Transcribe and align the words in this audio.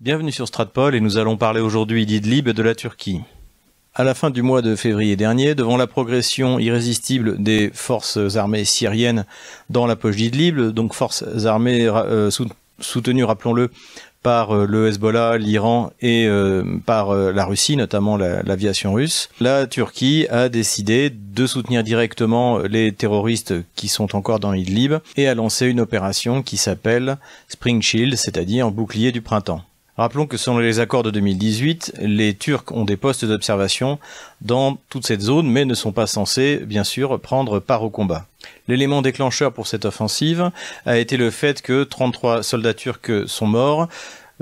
Bienvenue 0.00 0.32
sur 0.32 0.48
Stratpol 0.48 0.94
et 0.94 1.00
nous 1.00 1.18
allons 1.18 1.36
parler 1.36 1.60
aujourd'hui 1.60 2.06
d'Idlib 2.06 2.48
et 2.48 2.54
de 2.54 2.62
la 2.62 2.74
Turquie. 2.74 3.20
À 3.94 4.02
la 4.02 4.14
fin 4.14 4.30
du 4.30 4.40
mois 4.40 4.62
de 4.62 4.74
février 4.74 5.14
dernier, 5.14 5.54
devant 5.54 5.76
la 5.76 5.86
progression 5.86 6.58
irrésistible 6.58 7.36
des 7.36 7.70
forces 7.74 8.16
armées 8.36 8.64
syriennes 8.64 9.26
dans 9.68 9.84
la 9.84 9.96
poche 9.96 10.16
d'Idlib, 10.16 10.58
donc 10.58 10.94
forces 10.94 11.44
armées 11.44 11.86
euh, 11.86 12.30
soutenues, 12.78 13.24
rappelons-le, 13.24 13.70
par 14.22 14.56
euh, 14.56 14.64
le 14.64 14.88
Hezbollah, 14.88 15.36
l'Iran 15.36 15.92
et 16.00 16.26
euh, 16.26 16.64
par 16.86 17.14
la 17.14 17.44
Russie, 17.44 17.76
notamment 17.76 18.16
l'aviation 18.16 18.94
russe, 18.94 19.28
la 19.38 19.66
Turquie 19.66 20.26
a 20.30 20.48
décidé 20.48 21.10
de 21.10 21.46
soutenir 21.46 21.84
directement 21.84 22.56
les 22.60 22.92
terroristes 22.92 23.52
qui 23.74 23.88
sont 23.88 24.16
encore 24.16 24.40
dans 24.40 24.54
Idlib 24.54 24.94
et 25.18 25.28
a 25.28 25.34
lancé 25.34 25.66
une 25.66 25.80
opération 25.80 26.42
qui 26.42 26.56
s'appelle 26.56 27.18
Spring 27.48 27.82
Shield, 27.82 28.16
c'est-à-dire 28.16 28.70
bouclier 28.70 29.12
du 29.12 29.20
printemps. 29.20 29.62
Rappelons 30.00 30.26
que 30.26 30.38
selon 30.38 30.56
les 30.56 30.80
accords 30.80 31.02
de 31.02 31.10
2018, 31.10 31.96
les 32.00 32.32
Turcs 32.32 32.64
ont 32.70 32.86
des 32.86 32.96
postes 32.96 33.26
d'observation 33.26 33.98
dans 34.40 34.78
toute 34.88 35.06
cette 35.06 35.20
zone, 35.20 35.46
mais 35.46 35.66
ne 35.66 35.74
sont 35.74 35.92
pas 35.92 36.06
censés, 36.06 36.56
bien 36.64 36.84
sûr, 36.84 37.20
prendre 37.20 37.58
part 37.58 37.82
au 37.82 37.90
combat. 37.90 38.24
L'élément 38.66 39.02
déclencheur 39.02 39.52
pour 39.52 39.66
cette 39.66 39.84
offensive 39.84 40.52
a 40.86 40.96
été 40.96 41.18
le 41.18 41.30
fait 41.30 41.60
que 41.60 41.84
33 41.84 42.42
soldats 42.42 42.72
turcs 42.72 43.28
sont 43.28 43.46
morts. 43.46 43.88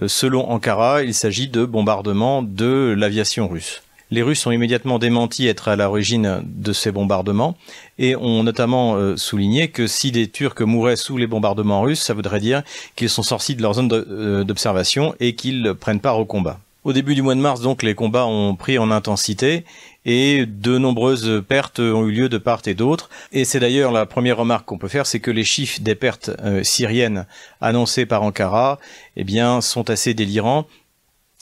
Euh, 0.00 0.06
selon 0.06 0.48
Ankara, 0.48 1.02
il 1.02 1.12
s'agit 1.12 1.48
de 1.48 1.64
bombardements 1.64 2.44
de 2.44 2.94
l'aviation 2.96 3.48
russe. 3.48 3.82
Les 4.10 4.22
Russes 4.22 4.46
ont 4.46 4.50
immédiatement 4.50 4.98
démenti 4.98 5.46
être 5.46 5.68
à 5.68 5.76
l'origine 5.76 6.40
de 6.44 6.72
ces 6.72 6.90
bombardements 6.90 7.56
et 7.98 8.16
ont 8.16 8.42
notamment 8.42 8.96
euh, 8.96 9.16
souligné 9.16 9.68
que 9.68 9.86
si 9.86 10.12
des 10.12 10.28
Turcs 10.28 10.60
mouraient 10.60 10.96
sous 10.96 11.18
les 11.18 11.26
bombardements 11.26 11.82
russes, 11.82 12.00
ça 12.00 12.14
voudrait 12.14 12.40
dire 12.40 12.62
qu'ils 12.96 13.10
sont 13.10 13.22
sortis 13.22 13.54
de 13.54 13.60
leur 13.60 13.74
zone 13.74 13.92
euh, 13.92 14.44
d'observation 14.44 15.14
et 15.20 15.34
qu'ils 15.34 15.74
prennent 15.78 16.00
part 16.00 16.18
au 16.18 16.24
combat. 16.24 16.58
Au 16.84 16.94
début 16.94 17.14
du 17.14 17.20
mois 17.20 17.34
de 17.34 17.40
mars, 17.40 17.60
donc, 17.60 17.82
les 17.82 17.94
combats 17.94 18.24
ont 18.24 18.54
pris 18.54 18.78
en 18.78 18.90
intensité 18.90 19.64
et 20.06 20.46
de 20.46 20.78
nombreuses 20.78 21.42
pertes 21.46 21.80
ont 21.80 22.06
eu 22.06 22.12
lieu 22.12 22.28
de 22.30 22.38
part 22.38 22.62
et 22.64 22.72
d'autre. 22.72 23.10
Et 23.30 23.44
c'est 23.44 23.60
d'ailleurs 23.60 23.92
la 23.92 24.06
première 24.06 24.38
remarque 24.38 24.64
qu'on 24.64 24.78
peut 24.78 24.88
faire, 24.88 25.06
c'est 25.06 25.20
que 25.20 25.30
les 25.30 25.44
chiffres 25.44 25.80
des 25.82 25.94
pertes 25.94 26.30
euh, 26.42 26.62
syriennes 26.62 27.26
annoncées 27.60 28.06
par 28.06 28.22
Ankara, 28.22 28.78
eh 29.16 29.24
bien, 29.24 29.60
sont 29.60 29.90
assez 29.90 30.14
délirants 30.14 30.66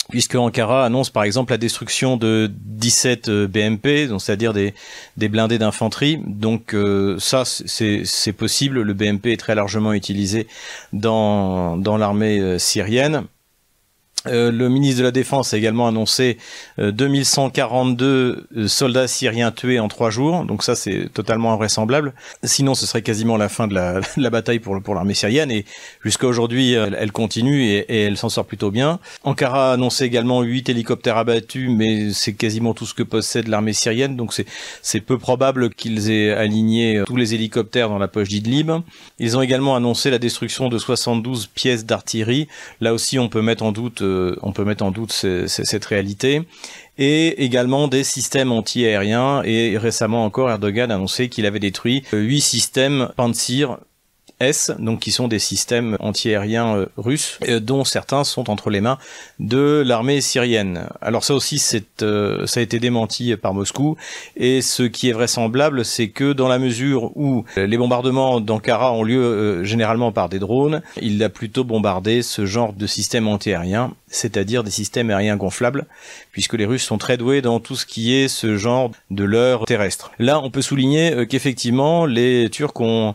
puisque 0.09 0.35
Ankara 0.35 0.85
annonce 0.85 1.11
par 1.11 1.25
exemple 1.25 1.53
la 1.53 1.59
destruction 1.59 2.17
de 2.17 2.51
17 2.53 3.29
euh, 3.29 3.47
BMP, 3.47 4.09
c'est-à-dire 4.19 4.53
des, 4.53 4.75
des 5.17 5.29
blindés 5.29 5.59
d'infanterie. 5.59 6.21
Donc 6.27 6.75
euh, 6.75 7.19
ça, 7.19 7.45
c'est 7.45 8.33
possible. 8.33 8.83
Le 8.83 8.95
BMP 8.95 9.27
est 9.27 9.41
très 9.41 9.55
largement 9.55 9.93
utilisé 9.93 10.47
dans, 10.93 11.77
dans 11.77 11.97
l'armée 11.97 12.41
euh, 12.41 12.59
syrienne. 12.59 13.25
Euh, 14.29 14.51
le 14.51 14.69
ministre 14.69 14.99
de 14.99 15.05
la 15.05 15.11
Défense 15.11 15.55
a 15.55 15.57
également 15.57 15.87
annoncé 15.89 16.39
2142 16.79 18.07
euh, 18.07 18.47
euh, 18.57 18.69
soldats 18.69 19.09
syriens 19.09 19.53
tués 19.53 19.79
en 19.79 19.89
trois 19.89 20.11
jours, 20.11 20.45
donc 20.45 20.63
ça 20.63 20.75
c'est 20.75 21.09
totalement 21.13 21.53
invraisemblable. 21.53 22.13
Sinon, 22.43 22.75
ce 22.75 22.87
serait 22.87 23.03
quasiment 23.03 23.37
la 23.37 23.49
fin 23.49 23.67
de 23.67 23.75
la, 23.75 24.01
bataille 24.31 24.59
pour, 24.59 24.95
l'armée 24.95 25.15
syrienne, 25.15 25.51
et 25.51 25.65
jusqu'à 26.03 26.27
aujourd'hui, 26.27 26.73
elle, 26.73 27.13
continue 27.13 27.65
et, 27.65 27.79
et 27.89 28.03
elle 28.03 28.17
s'en 28.17 28.29
sort 28.29 28.45
plutôt 28.45 28.71
bien. 28.71 28.99
Ankara 29.25 29.71
a 29.71 29.75
annoncé 29.75 30.05
également 30.05 30.43
8 30.43 30.69
hélicoptères 30.69 31.17
abattus, 31.17 31.71
mais 31.71 32.13
c'est 32.13 32.35
quasiment 32.35 32.75
tout 32.75 32.87
ce 32.87 32.95
que 32.95 33.03
possède 33.03 33.49
l'armée 33.49 33.73
syrienne, 33.73 34.17
donc 34.17 34.35
c'est 34.83 35.01
peu 35.01 35.19
probable 35.19 35.71
qu'ils 35.71 36.11
aient 36.11 36.33
aligné 36.33 37.03
tous 37.07 37.17
les 37.17 37.35
hélicoptères 37.35 37.89
dans 37.89 37.99
la 37.99 38.09
poche 38.09 38.29
d'Idlib. 38.29 38.73
Ils 39.19 39.37
ont 39.37 39.43
également 39.43 39.77
annoncé 39.77 40.11
la 40.11 40.19
destruction 40.19 40.69
de 40.69 40.79
72 40.79 41.47
pièces 41.47 41.85
d'artillerie. 41.85 42.49
Là 42.81 42.93
aussi, 42.93 43.19
on 43.19 43.29
peut 43.29 43.43
mettre 43.43 43.63
en 43.63 43.73
doute 43.73 44.03
on 44.43 44.53
peut 44.53 44.65
mettre 44.65 44.85
en 44.85 44.91
doute 44.91 45.13
cette 45.13 45.85
réalité 45.85 46.43
et 46.99 47.45
également 47.45 47.89
des 47.89 48.05
systèmes 48.05 48.53
anti-aériens. 48.53 49.43
Et 49.45 49.77
récemment 49.79 50.25
encore, 50.25 50.51
Erdogan 50.51 50.91
a 50.91 50.95
annoncé 50.95 51.29
qu'il 51.29 51.47
avait 51.47 51.59
détruit 51.59 52.03
huit 52.13 52.41
systèmes 52.41 53.11
Pantsir 53.17 53.79
S, 54.39 54.71
donc 54.79 55.01
qui 55.01 55.13
sont 55.13 55.29
des 55.29 55.39
systèmes 55.39 55.97
antiaériens 55.99 56.77
euh, 56.77 56.87
russes, 56.99 57.39
euh, 57.49 57.59
dont 57.59 57.85
certains 57.85 58.23
sont 58.23 58.51
entre 58.51 58.69
les 58.69 58.83
mains 58.83 58.99
de 59.39 59.83
l'armée 59.85 60.21
syrienne. 60.21 60.89
Alors 61.01 61.25
ça 61.25 61.35
aussi, 61.35 61.63
euh, 62.03 62.47
ça 62.47 62.61
a 62.61 62.63
été 62.63 62.79
démenti 62.79 63.35
par 63.37 63.55
Moscou, 63.55 63.97
et 64.37 64.61
ce 64.61 64.83
qui 64.83 65.09
est 65.09 65.13
vraisemblable, 65.13 65.85
c'est 65.85 66.09
que 66.09 66.33
dans 66.33 66.49
la 66.49 66.59
mesure 66.59 67.17
où 67.17 67.45
les 67.57 67.79
bombardements 67.79 68.41
d'Ankara 68.41 68.93
ont 68.93 69.03
lieu 69.03 69.65
généralement 69.65 70.13
par 70.13 70.29
des 70.29 70.39
drones, 70.39 70.83
il 71.01 71.23
a 71.23 71.29
plutôt 71.29 71.65
bombardé 71.65 72.23
ce 72.23 72.45
genre 72.45 72.73
de 72.73 72.87
système 72.87 73.29
antiaérien, 73.29 73.95
c'est-à-dire 74.09 74.65
des 74.65 74.71
systèmes 74.71 75.11
aériens 75.11 75.37
gonflables, 75.37 75.87
puisque 76.33 76.55
les 76.55 76.67
Russes 76.67 76.85
sont 76.85 76.99
très 76.99 77.17
doués 77.17 77.41
dans 77.41 77.61
tout 77.61 77.77
ce 77.77 77.87
qui 77.87 78.15
est 78.15 78.29
ce 78.29 78.57
genre 78.57 78.91
de 79.11 79.25
leurre 79.25 79.65
terrestre. 79.65 80.11
Là, 80.19 80.41
on 80.43 80.51
peut 80.51 80.63
souligner 80.63 81.27
qu'effectivement, 81.27 82.07
les 82.07 82.51
Turcs 82.51 82.81
ont 82.81 83.15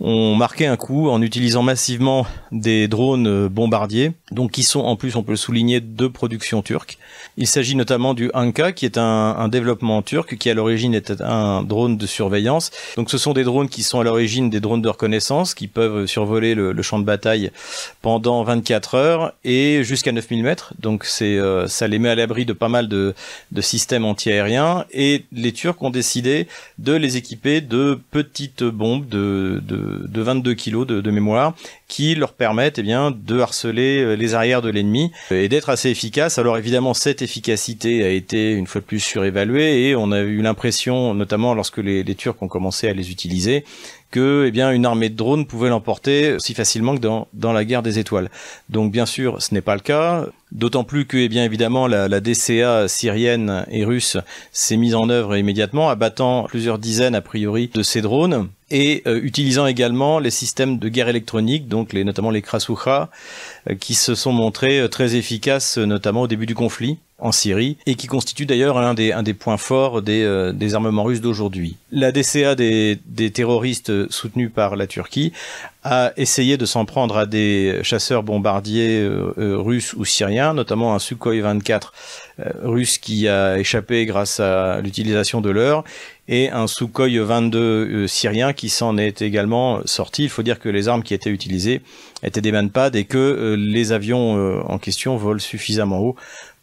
ont 0.00 0.36
marqué 0.36 0.66
un 0.66 0.76
coup 0.76 1.08
en 1.08 1.20
utilisant 1.22 1.62
massivement 1.62 2.26
des 2.52 2.86
drones 2.86 3.26
euh, 3.26 3.48
bombardiers, 3.48 4.12
donc 4.30 4.52
qui 4.52 4.62
sont 4.62 4.80
en 4.80 4.96
plus, 4.96 5.16
on 5.16 5.22
peut 5.22 5.32
le 5.32 5.36
souligner, 5.36 5.80
de 5.80 6.06
production 6.06 6.62
turque. 6.62 6.98
Il 7.36 7.46
s'agit 7.46 7.74
notamment 7.74 8.14
du 8.14 8.30
Anka, 8.34 8.72
qui 8.72 8.84
est 8.84 8.98
un, 8.98 9.48
développement 9.48 10.02
turc, 10.02 10.36
qui 10.36 10.50
à 10.50 10.54
l'origine 10.54 10.94
était 10.94 11.22
un 11.22 11.62
drone 11.62 11.96
de 11.96 12.06
surveillance. 12.06 12.70
Donc 12.96 13.10
ce 13.10 13.18
sont 13.18 13.32
des 13.32 13.44
drones 13.44 13.68
qui 13.68 13.82
sont 13.82 14.00
à 14.00 14.04
l'origine 14.04 14.50
des 14.50 14.60
drones 14.60 14.82
de 14.82 14.88
reconnaissance, 14.88 15.54
qui 15.54 15.68
peuvent 15.68 16.06
survoler 16.06 16.54
le, 16.54 16.82
champ 16.82 16.98
de 16.98 17.04
bataille 17.04 17.50
pendant 18.02 18.42
24 18.44 18.94
heures 18.94 19.32
et 19.44 19.82
jusqu'à 19.84 20.12
9000 20.12 20.42
mètres. 20.42 20.74
Donc 20.80 21.04
c'est 21.04 21.38
euh, 21.38 21.66
ça 21.68 21.88
les 21.88 21.98
met 21.98 22.08
à 22.08 22.14
l'abri 22.14 22.44
de 22.44 22.52
pas 22.52 22.68
mal 22.68 22.88
de, 22.88 23.14
de 23.52 23.60
systèmes 23.60 24.04
antiaériens. 24.04 24.84
Et 24.92 25.24
les 25.32 25.52
Turcs 25.52 25.80
ont 25.80 25.90
décidé 25.90 26.48
de 26.78 26.92
les 26.92 27.16
équiper 27.16 27.60
de 27.60 28.00
petites 28.10 28.64
bombes 28.64 29.08
de, 29.08 29.62
de 29.66 29.87
de, 29.88 30.22
22 30.22 30.54
kilos 30.54 30.86
de, 30.86 31.10
mémoire 31.10 31.54
qui 31.86 32.14
leur 32.14 32.32
permettent 32.32 32.78
eh 32.78 32.82
bien 32.82 33.10
de 33.10 33.40
harceler 33.40 34.02
euh, 34.02 34.14
les 34.14 34.34
arrières 34.34 34.60
de 34.60 34.68
l'ennemi 34.68 35.10
et 35.30 35.48
d'être 35.48 35.70
assez 35.70 35.88
efficaces. 35.88 36.38
Alors 36.38 36.58
évidemment 36.58 36.94
cette 36.94 37.22
efficacité 37.22 38.04
a 38.04 38.10
été 38.10 38.52
une 38.52 38.66
fois 38.66 38.80
de 38.80 38.86
plus 38.86 39.00
surévaluée 39.00 39.88
et 39.88 39.96
on 39.96 40.12
a 40.12 40.20
eu 40.20 40.42
l'impression, 40.42 41.14
notamment 41.14 41.54
lorsque 41.54 41.78
les, 41.78 42.02
les 42.02 42.14
Turcs 42.14 42.36
ont 42.42 42.48
commencé 42.48 42.88
à 42.88 42.92
les 42.92 43.10
utiliser, 43.10 43.64
que 44.10 44.44
eh 44.46 44.50
bien 44.50 44.70
une 44.72 44.86
armée 44.86 45.08
de 45.08 45.16
drones 45.16 45.46
pouvait 45.46 45.68
l'emporter 45.68 46.36
si 46.38 46.54
facilement 46.54 46.94
que 46.94 47.00
dans, 47.00 47.28
dans 47.34 47.52
la 47.52 47.64
guerre 47.64 47.82
des 47.82 47.98
étoiles. 47.98 48.30
Donc 48.68 48.92
bien 48.92 49.06
sûr, 49.06 49.42
ce 49.42 49.54
n'est 49.54 49.60
pas 49.60 49.74
le 49.74 49.80
cas. 49.80 50.26
D'autant 50.50 50.82
plus 50.82 51.04
que, 51.04 51.18
eh 51.18 51.28
bien 51.28 51.44
évidemment, 51.44 51.86
la, 51.86 52.08
la, 52.08 52.20
DCA 52.20 52.88
syrienne 52.88 53.66
et 53.70 53.84
russe 53.84 54.16
s'est 54.50 54.78
mise 54.78 54.94
en 54.94 55.10
œuvre 55.10 55.36
immédiatement, 55.36 55.90
abattant 55.90 56.44
plusieurs 56.44 56.78
dizaines 56.78 57.14
a 57.14 57.20
priori 57.20 57.70
de 57.74 57.82
ces 57.82 58.00
drones 58.00 58.48
et 58.70 59.02
euh, 59.06 59.20
utilisant 59.22 59.66
également 59.66 60.18
les 60.18 60.30
systèmes 60.30 60.78
de 60.78 60.88
guerre 60.88 61.08
électronique, 61.08 61.68
donc 61.68 61.92
les, 61.92 62.04
notamment 62.04 62.30
les 62.30 62.42
Krasukha, 62.42 63.10
euh, 63.68 63.74
qui 63.74 63.94
se 63.94 64.14
sont 64.14 64.32
montrés 64.32 64.80
euh, 64.80 64.88
très 64.88 65.16
efficaces, 65.16 65.78
notamment 65.78 66.22
au 66.22 66.28
début 66.28 66.46
du 66.46 66.54
conflit 66.54 66.98
en 67.20 67.32
Syrie, 67.32 67.76
et 67.86 67.96
qui 67.96 68.06
constitue 68.06 68.46
d'ailleurs 68.46 68.78
un 68.78 68.94
des, 68.94 69.10
un 69.10 69.24
des 69.24 69.34
points 69.34 69.56
forts 69.56 70.02
des, 70.02 70.22
euh, 70.22 70.52
des 70.52 70.76
armements 70.76 71.02
russes 71.02 71.20
d'aujourd'hui. 71.20 71.76
La 71.90 72.12
DCA 72.12 72.54
des, 72.54 72.98
des 73.06 73.32
terroristes 73.32 74.08
soutenus 74.10 74.52
par 74.54 74.76
la 74.76 74.86
Turquie 74.86 75.32
a 75.82 76.12
essayé 76.16 76.56
de 76.56 76.64
s'en 76.64 76.84
prendre 76.84 77.16
à 77.16 77.26
des 77.26 77.80
chasseurs 77.82 78.22
bombardiers 78.22 79.00
euh, 79.00 79.34
euh, 79.38 79.58
russes 79.58 79.94
ou 79.94 80.04
syriens, 80.04 80.54
notamment 80.54 80.94
un 80.94 81.00
Sukhoi 81.00 81.40
24 81.40 81.92
russe 82.62 82.98
qui 82.98 83.26
a 83.26 83.58
échappé 83.58 84.06
grâce 84.06 84.38
à 84.38 84.80
l'utilisation 84.80 85.40
de 85.40 85.50
l'heure, 85.50 85.82
et 86.28 86.50
un 86.50 86.68
Sukhoi 86.68 87.08
22 87.08 88.06
syrien 88.06 88.52
qui 88.52 88.68
s'en 88.68 88.96
est 88.96 89.22
également 89.22 89.80
sorti. 89.86 90.22
Il 90.22 90.28
faut 90.28 90.44
dire 90.44 90.60
que 90.60 90.68
les 90.68 90.86
armes 90.86 91.02
qui 91.02 91.14
étaient 91.14 91.30
utilisées 91.30 91.80
étaient 92.22 92.40
des 92.40 92.52
manpads 92.52 92.90
et 92.94 93.06
que 93.06 93.56
les 93.58 93.90
avions 93.90 94.62
en 94.70 94.78
question 94.78 95.16
volent 95.16 95.40
suffisamment 95.40 95.98
haut 95.98 96.16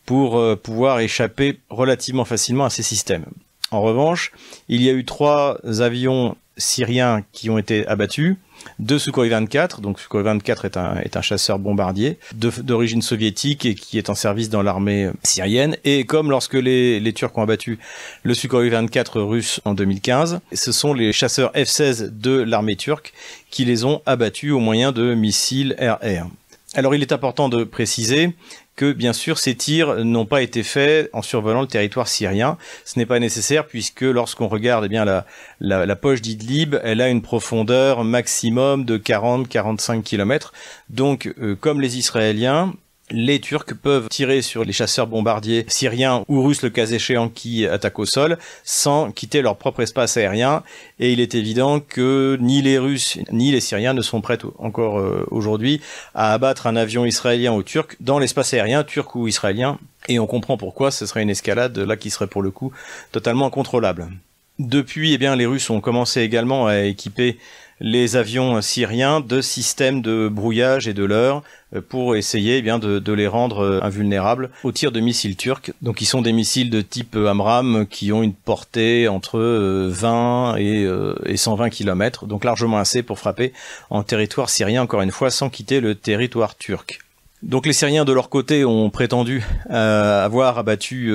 pour 0.05 0.37
euh, 0.37 0.55
pouvoir 0.55 0.99
échapper 0.99 1.59
relativement 1.69 2.25
facilement 2.25 2.65
à 2.65 2.69
ces 2.69 2.83
systèmes. 2.83 3.25
En 3.71 3.81
revanche, 3.81 4.31
il 4.69 4.81
y 4.81 4.89
a 4.89 4.93
eu 4.93 5.05
trois 5.05 5.57
avions 5.81 6.37
syriens 6.57 7.23
qui 7.33 7.49
ont 7.49 7.57
été 7.57 7.85
abattus, 7.87 8.37
deux 8.79 8.99
Sukhoi 8.99 9.27
24, 9.27 9.81
donc 9.81 9.99
Sukhoi 9.99 10.23
24 10.23 10.65
est 10.65 10.77
un, 10.77 10.97
est 10.99 11.17
un 11.17 11.21
chasseur 11.21 11.59
bombardier 11.59 12.17
d'origine 12.33 13.01
soviétique 13.01 13.65
et 13.65 13.75
qui 13.75 13.97
est 13.97 14.09
en 14.09 14.15
service 14.15 14.49
dans 14.49 14.61
l'armée 14.61 15.09
syrienne. 15.23 15.77
Et 15.83 16.05
comme 16.05 16.29
lorsque 16.29 16.53
les, 16.53 16.99
les 16.99 17.13
Turcs 17.13 17.37
ont 17.37 17.41
abattu 17.41 17.79
le 18.23 18.33
Sukhoi 18.33 18.69
24 18.69 19.21
russe 19.21 19.59
en 19.65 19.73
2015, 19.73 20.39
ce 20.53 20.71
sont 20.71 20.93
les 20.93 21.11
chasseurs 21.11 21.51
F-16 21.53 22.17
de 22.17 22.31
l'armée 22.31 22.75
turque 22.75 23.13
qui 23.51 23.65
les 23.65 23.85
ont 23.85 24.01
abattus 24.05 24.51
au 24.51 24.59
moyen 24.59 24.91
de 24.91 25.13
missiles 25.13 25.75
air-air. 25.77 26.27
Alors 26.75 26.93
il 26.93 27.01
est 27.01 27.13
important 27.13 27.47
de 27.47 27.63
préciser 27.63 28.33
que 28.75 28.91
bien 28.91 29.13
sûr 29.13 29.37
ces 29.37 29.55
tirs 29.55 30.03
n'ont 30.03 30.25
pas 30.25 30.41
été 30.41 30.63
faits 30.63 31.09
en 31.13 31.21
survolant 31.21 31.61
le 31.61 31.67
territoire 31.67 32.07
syrien. 32.07 32.57
Ce 32.83 32.99
n'est 32.99 33.05
pas 33.05 33.19
nécessaire 33.19 33.65
puisque 33.65 34.01
lorsqu'on 34.01 34.47
regarde 34.47 34.85
eh 34.85 34.89
bien 34.89 35.05
la, 35.05 35.25
la, 35.59 35.95
poche 35.95 36.21
d'Idlib, 36.21 36.75
elle 36.83 37.01
a 37.01 37.09
une 37.09 37.21
profondeur 37.21 38.03
maximum 38.03 38.85
de 38.85 38.97
40-45 38.97 40.03
km. 40.03 40.51
Donc 40.89 41.33
euh, 41.39 41.55
comme 41.55 41.81
les 41.81 41.97
Israéliens, 41.97 42.73
les 43.11 43.39
Turcs 43.39 43.75
peuvent 43.81 44.09
tirer 44.09 44.41
sur 44.41 44.63
les 44.63 44.73
chasseurs 44.73 45.07
bombardiers 45.07 45.65
syriens 45.67 46.23
ou 46.27 46.41
russes 46.43 46.63
le 46.63 46.71
cas 46.71 46.87
échéant 46.87 47.29
qui 47.29 47.67
attaquent 47.67 47.99
au 47.99 48.05
sol 48.05 48.37
sans 48.63 49.11
quitter 49.11 49.41
leur 49.41 49.57
propre 49.57 49.81
espace 49.81 50.17
aérien 50.17 50.63
et 50.99 51.13
il 51.13 51.19
est 51.19 51.35
évident 51.35 51.79
que 51.79 52.37
ni 52.41 52.61
les 52.61 52.79
Russes 52.79 53.19
ni 53.31 53.51
les 53.51 53.59
Syriens 53.59 53.93
ne 53.93 54.01
sont 54.01 54.21
prêts 54.21 54.39
encore 54.57 54.99
euh, 54.99 55.25
aujourd'hui 55.29 55.81
à 56.15 56.33
abattre 56.33 56.65
un 56.65 56.75
avion 56.75 57.05
israélien 57.05 57.53
ou 57.53 57.61
turc 57.61 57.95
dans 57.99 58.17
l'espace 58.17 58.53
aérien 58.53 58.83
turc 58.83 59.13
ou 59.15 59.27
israélien 59.27 59.77
et 60.07 60.17
on 60.19 60.25
comprend 60.25 60.57
pourquoi 60.57 60.89
ce 60.89 61.05
serait 61.05 61.21
une 61.21 61.29
escalade 61.29 61.77
là 61.77 61.97
qui 61.97 62.09
serait 62.09 62.27
pour 62.27 62.41
le 62.41 62.51
coup 62.51 62.71
totalement 63.11 63.45
incontrôlable. 63.45 64.07
Depuis, 64.57 65.13
eh 65.13 65.17
bien, 65.17 65.35
les 65.35 65.45
Russes 65.45 65.69
ont 65.69 65.81
commencé 65.81 66.21
également 66.21 66.67
à 66.67 66.79
équiper 66.79 67.37
les 67.79 68.15
avions 68.15 68.61
syriens 68.61 69.19
de 69.19 69.41
systèmes 69.41 70.01
de 70.01 70.29
brouillage 70.29 70.87
et 70.87 70.93
de 70.93 71.03
leurre 71.03 71.43
euh, 71.75 71.81
pour 71.81 72.15
essayer 72.15 72.57
eh 72.57 72.61
bien 72.61 72.79
de, 72.79 73.13
les 73.13 73.27
rendre 73.27 73.59
euh, 73.59 73.79
invulnérables 73.83 74.49
aux 74.63 74.71
tirs 74.71 74.91
de 74.91 74.99
missiles 74.99 75.35
turcs. 75.35 75.71
Donc 75.81 76.01
ils 76.01 76.05
sont 76.05 76.21
des 76.21 76.33
missiles 76.33 76.69
de 76.69 76.81
type 76.81 77.15
Amram 77.15 77.85
qui 77.89 78.11
ont 78.11 78.23
une 78.23 78.33
portée 78.33 79.07
entre 79.07 79.39
20 79.39 80.57
euh, 80.57 81.15
et, 81.25 81.37
120 81.37 81.69
km, 81.69 82.25
donc 82.25 82.43
largement 82.43 82.77
assez 82.77 83.03
pour 83.03 83.19
frapper 83.19 83.53
en 83.89 84.03
territoire 84.03 84.49
syrien 84.49 84.81
encore 84.81 85.01
une 85.01 85.11
fois 85.11 85.29
sans 85.29 85.49
quitter 85.49 85.79
le 85.79 85.95
territoire 85.95 86.55
turc. 86.55 86.99
Donc 87.43 87.67
les 87.67 87.73
Syriens 87.73 88.05
de 88.05 88.13
leur 88.13 88.29
côté 88.29 88.65
ont 88.65 88.89
prétendu 88.89 89.43
avoir 89.69 90.57
abattu 90.57 91.11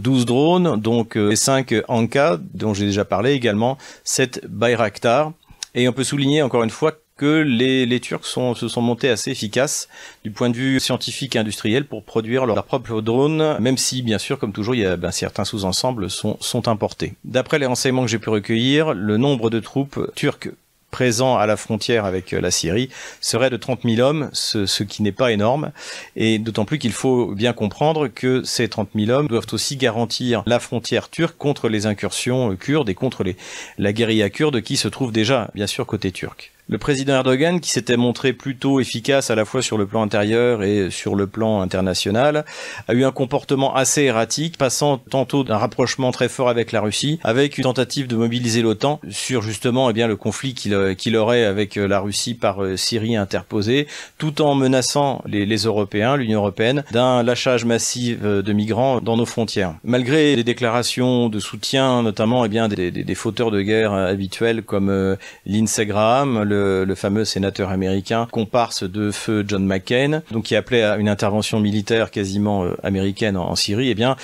12 0.00 0.24
drones, 0.24 0.80
donc 0.80 1.18
5 1.34 1.74
Anka 1.88 2.38
dont 2.54 2.72
j'ai 2.72 2.86
déjà 2.86 3.04
parlé 3.04 3.32
également, 3.32 3.76
7 4.04 4.46
Bayraktar 4.48 5.32
et 5.74 5.88
on 5.88 5.92
peut 5.92 6.04
souligner 6.04 6.42
encore 6.42 6.64
une 6.64 6.70
fois 6.70 6.92
que 7.16 7.42
les, 7.42 8.00
Turcs 8.00 8.26
se 8.26 8.68
sont 8.68 8.82
montés 8.82 9.08
assez 9.08 9.30
efficaces 9.30 9.88
du 10.24 10.30
point 10.30 10.50
de 10.50 10.56
vue 10.56 10.80
scientifique 10.80 11.36
et 11.36 11.38
industriel 11.38 11.84
pour 11.86 12.02
produire 12.02 12.44
leurs 12.44 12.64
propres 12.64 13.00
drones, 13.00 13.56
même 13.60 13.78
si, 13.78 14.02
bien 14.02 14.18
sûr, 14.18 14.38
comme 14.38 14.52
toujours, 14.52 14.74
il 14.74 14.80
y 14.80 14.84
a 14.84 14.96
ben, 14.96 15.12
certains 15.12 15.44
sous-ensembles 15.44 16.10
sont, 16.10 16.36
sont 16.40 16.66
importés. 16.66 17.14
D'après 17.24 17.58
les 17.58 17.66
renseignements 17.66 18.02
que 18.02 18.10
j'ai 18.10 18.18
pu 18.18 18.30
recueillir, 18.30 18.94
le 18.94 19.16
nombre 19.16 19.48
de 19.48 19.60
troupes 19.60 20.10
turques 20.16 20.50
présent 20.94 21.36
à 21.36 21.46
la 21.46 21.56
frontière 21.56 22.04
avec 22.04 22.32
euh, 22.32 22.40
la 22.40 22.52
Syrie 22.52 22.88
serait 23.20 23.50
de 23.50 23.56
30 23.56 23.80
000 23.82 23.98
hommes, 23.98 24.30
ce, 24.32 24.84
qui 24.84 25.02
n'est 25.02 25.10
pas 25.10 25.32
énorme, 25.32 25.72
et 26.14 26.38
d'autant 26.38 26.64
plus 26.64 26.78
qu'il 26.78 26.92
faut 26.92 27.34
bien 27.34 27.52
comprendre 27.52 28.06
que 28.06 28.44
ces 28.44 28.68
30 28.68 28.90
000 28.94 29.10
hommes 29.10 29.26
doivent 29.26 29.48
aussi 29.50 29.76
garantir 29.76 30.44
la 30.46 30.60
frontière 30.60 31.10
turque 31.10 31.36
contre 31.36 31.68
les 31.68 31.86
incursions 31.86 32.52
euh, 32.52 32.54
kurdes 32.54 32.88
et 32.88 32.94
contre 32.94 33.24
les, 33.24 33.36
la 33.76 33.92
guérilla 33.92 34.30
kurde 34.30 34.60
qui 34.60 34.76
se 34.76 34.86
trouve 34.86 35.10
déjà, 35.10 35.50
bien 35.56 35.66
sûr, 35.66 35.84
côté 35.84 36.12
turc. 36.12 36.53
Le 36.66 36.78
président 36.78 37.16
Erdogan, 37.16 37.60
qui 37.60 37.70
s'était 37.70 37.98
montré 37.98 38.32
plutôt 38.32 38.80
efficace 38.80 39.30
à 39.30 39.34
la 39.34 39.44
fois 39.44 39.60
sur 39.60 39.76
le 39.76 39.86
plan 39.86 40.00
intérieur 40.00 40.62
et 40.62 40.88
sur 40.90 41.14
le 41.14 41.26
plan 41.26 41.60
international, 41.60 42.46
a 42.88 42.94
eu 42.94 43.04
un 43.04 43.12
comportement 43.12 43.74
assez 43.74 44.04
erratique, 44.04 44.56
passant 44.56 44.96
tantôt 44.96 45.44
d'un 45.44 45.58
rapprochement 45.58 46.10
très 46.10 46.30
fort 46.30 46.48
avec 46.48 46.72
la 46.72 46.80
Russie, 46.80 47.20
avec 47.22 47.58
une 47.58 47.64
tentative 47.64 48.06
de 48.06 48.16
mobiliser 48.16 48.62
l'OTAN 48.62 48.98
sur 49.10 49.42
justement 49.42 49.90
eh 49.90 49.92
bien, 49.92 50.06
le 50.06 50.16
conflit 50.16 50.54
qu'il 50.54 51.16
aurait 51.16 51.44
avec 51.44 51.76
la 51.76 52.00
Russie 52.00 52.32
par 52.32 52.64
euh, 52.64 52.78
Syrie 52.78 53.14
interposée, 53.14 53.86
tout 54.16 54.40
en 54.40 54.54
menaçant 54.54 55.22
les, 55.26 55.44
Européens, 55.56 56.16
l'Union 56.16 56.40
Européenne, 56.40 56.82
d'un 56.92 57.22
lâchage 57.22 57.66
massif 57.66 58.16
euh, 58.24 58.40
de 58.40 58.52
migrants 58.54 59.02
dans 59.02 59.18
nos 59.18 59.26
frontières. 59.26 59.74
Malgré 59.84 60.34
les 60.34 60.44
déclarations 60.44 61.28
de 61.28 61.40
soutien, 61.40 62.02
notamment 62.02 62.46
eh 62.46 62.48
bien, 62.48 62.68
des, 62.68 63.14
fauteurs 63.14 63.50
de 63.50 63.60
guerre 63.60 63.92
habituels 63.92 64.62
comme 64.62 64.88
euh, 64.88 65.16
le, 65.44 66.53
fameux 66.94 67.24
sénateur 67.24 67.70
américain, 67.70 68.28
comparse 68.30 68.84
de 68.84 69.10
feu 69.10 69.44
John 69.46 69.66
McCain, 69.66 70.22
donc 70.30 70.44
qui 70.44 70.56
appelait 70.56 70.82
à 70.82 70.96
une 70.96 71.08
intervention 71.08 71.60
militaire 71.60 72.10
quasiment 72.10 72.64
euh, 72.64 72.76
américaine 72.82 73.36
en, 73.36 73.54
Syrie, 73.56 73.90
eh 73.90 73.94
bien, 73.94 74.16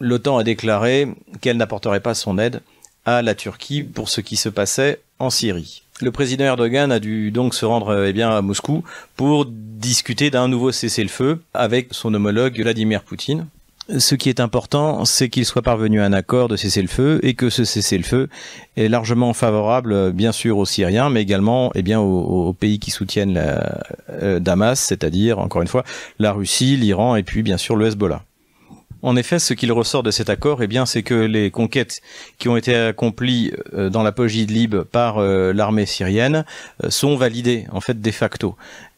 l'OTAN 0.00 0.38
a 0.38 0.44
déclaré 0.44 1.08
qu'elle 1.40 1.56
n'apporterait 1.56 2.00
pas 2.00 2.14
son 2.14 2.38
aide 2.38 2.60
à 3.04 3.22
la 3.22 3.34
Turquie 3.34 3.82
pour 3.82 4.08
ce 4.08 4.20
qui 4.20 4.36
se 4.36 4.48
passait 4.48 5.00
en 5.18 5.30
Syrie. 5.30 5.82
Le 6.00 6.10
président 6.10 6.44
Erdogan 6.44 6.92
a 6.92 6.98
dû 6.98 7.30
donc 7.30 7.54
se 7.54 7.64
rendre 7.64 8.04
eh 8.06 8.12
bien, 8.12 8.30
à 8.30 8.42
Moscou 8.42 8.84
pour 9.16 9.46
discuter 9.46 10.30
d'un 10.30 10.48
nouveau 10.48 10.72
cessez-le-feu 10.72 11.40
avec 11.54 11.88
son 11.92 12.12
homologue 12.12 12.60
Vladimir 12.60 13.02
Poutine. 13.02 13.46
Ce 13.88 14.16
qui 14.16 14.28
est 14.28 14.40
important, 14.40 15.04
c'est 15.04 15.28
qu'il 15.28 15.44
soit 15.44 15.62
parvenu 15.62 16.00
à 16.00 16.04
un 16.04 16.12
accord 16.12 16.48
de 16.48 16.56
cessez-le-feu 16.56 17.20
et 17.22 17.34
que 17.34 17.50
ce 17.50 17.62
cessez-le-feu 17.64 18.28
est 18.76 18.88
largement 18.88 19.32
favorable, 19.32 20.10
bien 20.10 20.32
sûr, 20.32 20.58
aux 20.58 20.66
Syriens, 20.66 21.08
mais 21.08 21.22
également 21.22 21.70
eh 21.76 21.94
aux, 21.94 22.52
pays 22.52 22.80
qui 22.80 22.90
soutiennent 22.90 23.40
euh, 24.10 24.40
Damas, 24.40 24.80
c'est-à-dire, 24.80 25.38
encore 25.38 25.62
une 25.62 25.68
fois, 25.68 25.84
la 26.18 26.32
Russie, 26.32 26.76
l'Iran 26.76 27.14
et 27.14 27.22
puis, 27.22 27.44
bien 27.44 27.58
sûr, 27.58 27.76
le 27.76 27.86
Hezbollah. 27.86 28.24
En 29.02 29.14
effet, 29.14 29.38
ce 29.38 29.54
qu'il 29.54 29.70
ressort 29.70 30.02
de 30.02 30.10
cet 30.10 30.30
accord, 30.30 30.64
eh 30.64 30.68
c'est 30.86 31.04
que 31.04 31.14
les 31.14 31.52
conquêtes 31.52 32.00
qui 32.38 32.48
ont 32.48 32.56
été 32.56 32.74
accomplies 32.74 33.52
euh, 33.72 33.88
dans 33.88 34.02
la 34.02 34.10
poche 34.10 34.32
d'Idlib 34.32 34.80
par 34.80 35.18
euh, 35.18 35.52
l'armée 35.52 35.86
syrienne 35.86 36.44
sont 36.88 37.14
validées, 37.14 37.66
en 37.70 37.80
fait, 37.80 38.00
de 38.00 38.10
facto 38.10 38.56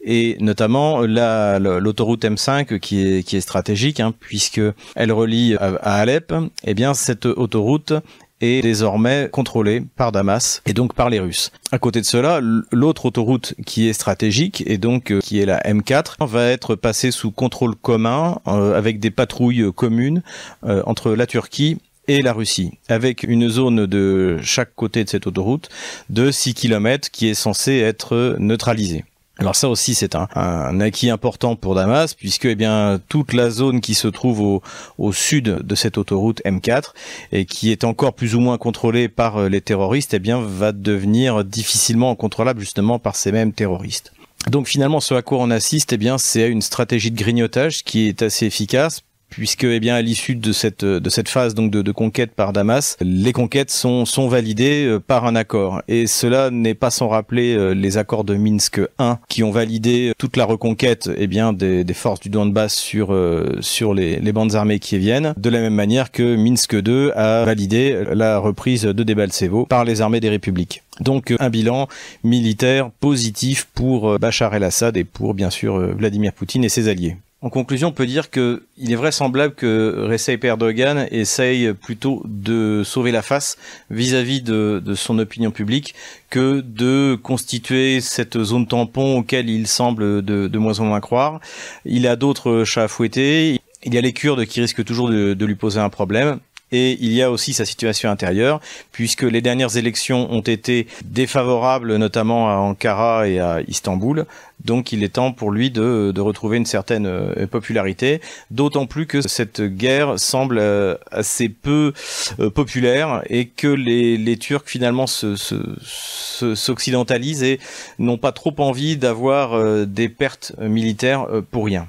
et 0.08 0.38
notamment 0.40 1.02
l'autoroute 1.02 2.24
M5 2.24 2.80
qui 2.80 3.06
est, 3.06 3.22
qui 3.22 3.36
est 3.36 3.40
stratégique 3.42 4.00
hein, 4.00 4.14
puisque 4.18 4.60
elle 4.96 5.12
relie 5.12 5.54
à, 5.56 5.74
Alep. 5.98 6.34
Eh 6.64 6.74
bien, 6.74 6.94
cette 6.94 7.26
autoroute 7.26 7.92
est 8.40 8.62
désormais 8.62 9.28
contrôlée 9.30 9.82
par 9.96 10.10
Damas 10.10 10.62
et 10.64 10.72
donc 10.72 10.94
par 10.94 11.10
les 11.10 11.20
Russes. 11.20 11.52
À 11.72 11.78
côté 11.78 12.00
de 12.00 12.06
cela, 12.06 12.40
l'autre 12.72 13.06
autoroute 13.06 13.54
qui 13.66 13.88
est 13.88 13.92
stratégique 13.92 14.62
et 14.66 14.78
donc 14.78 15.10
euh, 15.12 15.20
qui 15.20 15.40
est 15.40 15.46
la 15.46 15.60
M4 15.60 16.14
va 16.26 16.46
être 16.46 16.74
passée 16.74 17.10
sous 17.10 17.30
contrôle 17.30 17.74
commun 17.74 18.38
euh, 18.46 18.78
avec 18.78 19.00
des 19.00 19.10
patrouilles 19.10 19.70
communes 19.74 20.22
euh, 20.64 20.82
entre 20.86 21.10
la 21.12 21.26
Turquie 21.26 21.78
et 22.06 22.22
la 22.22 22.32
Russie, 22.32 22.78
avec 22.88 23.24
une 23.24 23.50
zone 23.50 23.84
de 23.84 24.38
chaque 24.40 24.74
côté 24.74 25.04
de 25.04 25.10
cette 25.10 25.26
autoroute 25.26 25.68
de 26.08 26.30
6 26.30 26.54
km 26.54 27.10
qui 27.10 27.28
est 27.28 27.34
censée 27.34 27.78
être 27.80 28.36
neutralisée. 28.38 29.04
Alors 29.38 29.54
ça 29.54 29.68
aussi 29.68 29.94
c'est 29.94 30.16
un, 30.16 30.80
acquis 30.80 31.10
important 31.10 31.54
pour 31.54 31.76
Damas 31.76 32.14
puisque 32.14 32.46
eh 32.46 32.56
bien 32.56 33.00
toute 33.08 33.32
la 33.32 33.50
zone 33.50 33.80
qui 33.80 33.94
se 33.94 34.08
trouve 34.08 34.60
au, 34.98 35.12
sud 35.12 35.44
de 35.44 35.74
cette 35.76 35.96
autoroute 35.96 36.42
M4 36.44 36.92
et 37.30 37.44
qui 37.44 37.70
est 37.70 37.84
encore 37.84 38.14
plus 38.14 38.34
ou 38.34 38.40
moins 38.40 38.58
contrôlée 38.58 39.08
par 39.08 39.36
euh, 39.36 39.48
les 39.48 39.60
terroristes 39.60 40.12
eh 40.12 40.18
bien 40.18 40.40
va 40.40 40.72
devenir 40.72 41.44
difficilement 41.44 42.14
contrôlable 42.16 42.60
justement 42.60 42.98
par 42.98 43.14
ces 43.14 43.30
mêmes 43.30 43.52
terroristes. 43.52 44.12
Donc 44.50 44.66
finalement, 44.66 45.00
ce 45.00 45.14
à 45.14 45.22
quoi 45.22 45.38
on 45.38 45.50
assiste, 45.50 45.92
eh 45.92 45.96
bien, 45.96 46.16
c'est 46.16 46.48
une 46.48 46.62
stratégie 46.62 47.10
de 47.10 47.18
grignotage 47.18 47.82
qui 47.84 48.08
est 48.08 48.22
assez 48.22 48.46
efficace 48.46 49.02
puisque 49.28 49.64
eh 49.64 49.80
bien 49.80 49.94
à 49.94 50.02
l'issue 50.02 50.34
de 50.34 50.52
cette 50.52 50.84
de 50.84 51.10
cette 51.10 51.28
phase 51.28 51.54
donc 51.54 51.70
de, 51.70 51.92
conquête 51.92 52.32
par 52.32 52.52
Damas, 52.52 52.96
les 53.00 53.32
conquêtes 53.32 53.70
sont 53.70 54.04
sont 54.04 54.28
validées 54.28 54.86
euh, 54.86 55.00
par 55.00 55.24
un 55.26 55.36
accord 55.36 55.82
et 55.88 56.06
cela 56.06 56.50
n'est 56.50 56.74
pas 56.74 56.90
sans 56.90 57.08
rappeler 57.08 57.54
euh, 57.54 57.72
les 57.72 57.96
accords 57.96 58.24
de 58.24 58.34
Minsk 58.34 58.80
1 58.98 59.18
qui 59.28 59.42
ont 59.42 59.50
validé 59.50 60.12
toute 60.18 60.36
la 60.36 60.44
reconquête 60.44 61.10
eh 61.16 61.26
bien 61.26 61.52
des, 61.52 61.84
forces 61.94 62.20
du 62.20 62.28
Donbass 62.28 62.74
sur 62.74 63.12
euh, 63.12 63.58
sur 63.60 63.94
les, 63.94 64.20
les 64.20 64.32
bandes 64.32 64.54
armées 64.54 64.78
qui 64.78 64.98
viennent 64.98 65.34
de 65.36 65.50
la 65.50 65.60
même 65.60 65.74
manière 65.74 66.10
que 66.12 66.36
Minsk 66.36 66.76
2 66.76 67.12
a 67.14 67.44
validé 67.44 68.04
la 68.12 68.38
reprise 68.38 68.82
de 68.82 69.02
Debaltsevo 69.02 69.66
par 69.66 69.84
les 69.84 70.00
armées 70.00 70.20
des 70.20 70.28
républiques. 70.28 70.82
Donc 71.00 71.34
un 71.38 71.50
bilan 71.50 71.88
militaire 72.24 72.90
positif 73.00 73.68
pour 73.74 74.18
Bachar 74.18 74.54
el-Assad 74.54 74.96
et 74.96 75.04
pour 75.04 75.34
bien 75.34 75.50
sûr 75.50 75.78
Vladimir 75.78 76.32
Poutine 76.32 76.64
et 76.64 76.68
ses 76.68 76.88
alliés. 76.88 77.16
En 77.40 77.50
conclusion, 77.50 77.88
on 77.88 77.92
peut 77.92 78.06
dire 78.06 78.30
que 78.30 78.64
il 78.78 78.90
est 78.90 78.96
vraisemblable 78.96 79.54
que 79.54 80.06
Recep 80.10 80.42
Erdogan 80.44 81.06
essaye 81.12 81.72
plutôt 81.72 82.20
de 82.24 82.82
sauver 82.84 83.12
la 83.12 83.22
face 83.22 83.56
vis-à-vis 83.90 84.42
de, 84.42 84.82
son 84.96 85.20
opinion 85.20 85.52
publique 85.52 85.94
que 86.30 86.60
de 86.60 87.16
constituer 87.22 88.00
cette 88.00 88.42
zone 88.42 88.66
tampon 88.66 89.18
auquel 89.18 89.48
il 89.48 89.68
semble 89.68 90.22
de, 90.22 90.58
moins 90.58 90.80
en 90.80 90.86
moins 90.86 91.00
croire. 91.00 91.40
Il 91.84 92.08
a 92.08 92.16
d'autres 92.16 92.64
chats 92.64 92.84
à 92.84 92.88
fouetter. 92.88 93.60
Il 93.84 93.94
y 93.94 93.98
a 93.98 94.00
les 94.00 94.12
Kurdes 94.12 94.44
qui 94.46 94.60
risquent 94.60 94.84
toujours 94.84 95.08
de 95.08 95.44
lui 95.44 95.54
poser 95.54 95.78
un 95.78 95.90
problème. 95.90 96.40
Et 96.72 96.98
il 97.00 97.12
y 97.12 97.22
a 97.22 97.30
aussi 97.30 97.52
sa 97.52 97.64
situation 97.64 98.10
intérieure, 98.10 98.60
puisque 98.92 99.22
les 99.22 99.40
dernières 99.40 99.76
élections 99.76 100.30
ont 100.30 100.40
été 100.40 100.86
défavorables, 101.04 101.96
notamment 101.96 102.50
à 102.50 102.56
Ankara 102.56 103.28
et 103.28 103.38
à 103.38 103.60
Istanbul. 103.66 104.26
Donc 104.64 104.92
il 104.92 105.04
est 105.04 105.14
temps 105.14 105.32
pour 105.32 105.50
lui 105.50 105.70
de, 105.70 106.12
de 106.14 106.20
retrouver 106.20 106.56
une 106.56 106.66
certaine 106.66 107.06
euh, 107.06 107.46
popularité, 107.46 108.20
d'autant 108.50 108.86
plus 108.86 109.06
que 109.06 109.20
cette 109.20 109.62
guerre 109.62 110.18
semble 110.18 110.58
euh, 110.58 110.96
assez 111.10 111.48
peu 111.48 111.92
euh, 112.40 112.50
populaire 112.50 113.22
et 113.30 113.46
que 113.46 113.68
les, 113.68 114.16
les 114.16 114.36
Turcs 114.36 114.66
finalement 114.66 115.06
s'occidentalisent 115.06 117.38
se, 117.38 117.44
se, 117.44 117.52
et 117.52 117.60
n'ont 117.98 118.18
pas 118.18 118.32
trop 118.32 118.54
envie 118.58 118.96
d'avoir 118.96 119.86
des 119.86 120.08
pertes 120.08 120.52
militaires 120.58 121.26
pour 121.50 121.66
rien. 121.66 121.86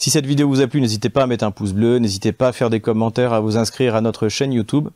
Si 0.00 0.08
cette 0.08 0.24
vidéo 0.24 0.48
vous 0.48 0.62
a 0.62 0.66
plu, 0.66 0.80
n'hésitez 0.80 1.10
pas 1.10 1.24
à 1.24 1.26
mettre 1.26 1.44
un 1.44 1.50
pouce 1.50 1.74
bleu, 1.74 1.98
n'hésitez 1.98 2.32
pas 2.32 2.48
à 2.48 2.52
faire 2.52 2.70
des 2.70 2.80
commentaires, 2.80 3.34
à 3.34 3.40
vous 3.40 3.58
inscrire 3.58 3.94
à 3.94 4.00
notre 4.00 4.30
chaîne 4.30 4.50
YouTube 4.50 4.88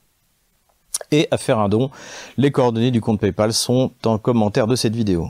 et 1.11 1.29
à 1.31 1.37
faire 1.37 1.59
un 1.59 1.69
don. 1.69 1.91
Les 2.39 2.51
coordonnées 2.51 2.91
du 2.91 3.03
compte 3.03 3.21
PayPal 3.21 3.53
sont 3.53 3.93
en 4.07 4.17
commentaire 4.17 4.67
de 4.67 4.77
cette 4.77 4.97
vidéo. 4.97 5.29